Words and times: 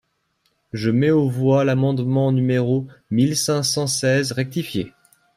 Je 0.73 0.89
mets 0.89 1.11
aux 1.11 1.29
voix 1.29 1.63
l’amendement 1.63 2.31
numéro 2.31 2.87
mille 3.11 3.37
cinq 3.37 3.61
cent 3.61 3.85
seize 3.85 4.31
rectifié. 4.31 4.93